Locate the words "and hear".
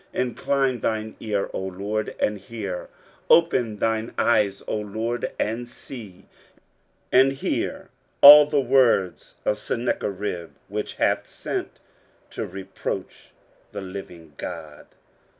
2.19-2.89, 7.11-7.89